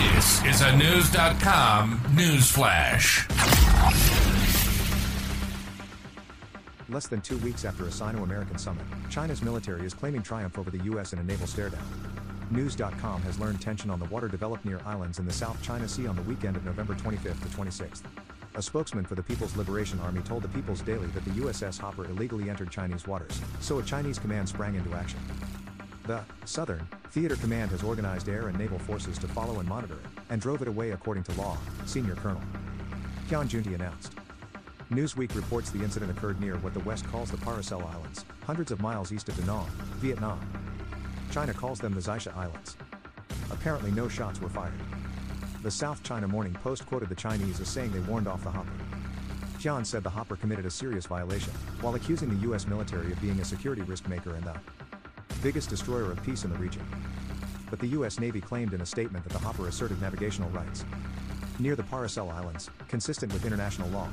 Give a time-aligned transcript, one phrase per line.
[0.00, 3.28] This is a News.com news flash.
[6.88, 10.70] Less than two weeks after a Sino American summit, China's military is claiming triumph over
[10.70, 11.12] the U.S.
[11.12, 11.84] in a naval stare down.
[12.50, 16.06] News.com has learned tension on the water developed near islands in the South China Sea
[16.06, 18.00] on the weekend of November 25th to 26th.
[18.54, 22.06] A spokesman for the People's Liberation Army told the People's Daily that the USS Hopper
[22.06, 25.20] illegally entered Chinese waters, so a Chinese command sprang into action.
[26.10, 30.22] The Southern Theater Command has organized air and naval forces to follow and monitor it,
[30.28, 32.42] and drove it away according to law, Senior Colonel
[33.28, 34.14] Tian Junli announced.
[34.90, 38.80] Newsweek reports the incident occurred near what the West calls the Paracel Islands, hundreds of
[38.80, 40.40] miles east of Da Nang, Vietnam.
[41.30, 42.76] China calls them the Xisha Islands.
[43.52, 44.80] Apparently, no shots were fired.
[45.62, 48.72] The South China Morning Post quoted the Chinese as saying they warned off the Hopper.
[49.60, 52.66] Tian said the Hopper committed a serious violation, while accusing the U.S.
[52.66, 54.58] military of being a security risk maker and the
[55.42, 56.84] biggest destroyer of peace in the region.
[57.70, 58.18] But the U.S.
[58.18, 60.84] Navy claimed in a statement that the Hopper asserted navigational rights
[61.58, 64.08] near the Paracel Islands, consistent with international law.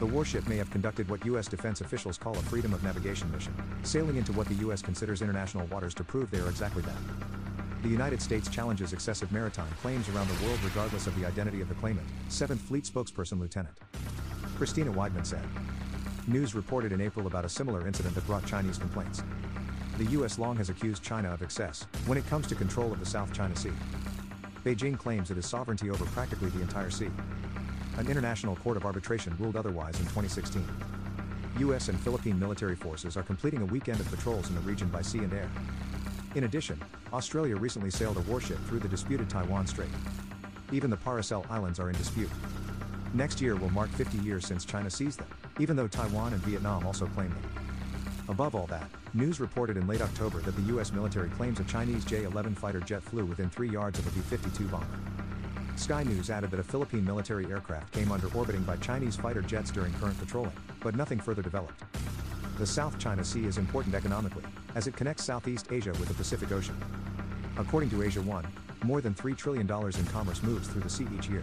[0.00, 1.46] The warship may have conducted what U.S.
[1.46, 4.82] defense officials call a freedom of navigation mission, sailing into what the U.S.
[4.82, 6.96] considers international waters to prove they are exactly that.
[7.82, 11.68] The United States challenges excessive maritime claims around the world regardless of the identity of
[11.68, 13.76] the claimant, 7th Fleet spokesperson Lieutenant
[14.56, 15.44] Christina Weidman said.
[16.26, 19.22] News reported in April about a similar incident that brought Chinese complaints.
[19.96, 20.40] The U.S.
[20.40, 23.54] long has accused China of excess when it comes to control of the South China
[23.54, 23.70] Sea.
[24.64, 27.10] Beijing claims it has sovereignty over practically the entire sea.
[27.96, 30.66] An international court of arbitration ruled otherwise in 2016.
[31.60, 31.88] U.S.
[31.88, 35.18] and Philippine military forces are completing a weekend of patrols in the region by sea
[35.18, 35.48] and air.
[36.34, 39.90] In addition, Australia recently sailed a warship through the disputed Taiwan Strait.
[40.72, 42.30] Even the Paracel Islands are in dispute.
[43.12, 45.28] Next year will mark 50 years since China seized them,
[45.60, 47.73] even though Taiwan and Vietnam also claim them.
[48.28, 50.92] Above all that, news reported in late October that the U.S.
[50.92, 54.20] military claims a Chinese J 11 fighter jet flew within three yards of a B
[54.20, 54.86] 52 bomber.
[55.76, 59.70] Sky News added that a Philippine military aircraft came under orbiting by Chinese fighter jets
[59.70, 61.82] during current patrolling, but nothing further developed.
[62.58, 66.52] The South China Sea is important economically, as it connects Southeast Asia with the Pacific
[66.52, 66.80] Ocean.
[67.58, 68.46] According to Asia One,
[68.84, 71.42] more than $3 trillion in commerce moves through the sea each year.